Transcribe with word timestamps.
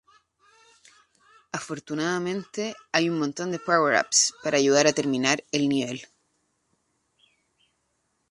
Afortunadamente, 1.51 2.75
hay 2.91 3.07
un 3.07 3.19
montón 3.19 3.51
de 3.51 3.59
power-ups 3.59 4.33
para 4.41 4.57
ayudar 4.57 4.87
a 4.87 4.93
terminar 4.93 5.43
el 5.51 5.69
nivel. 5.69 6.07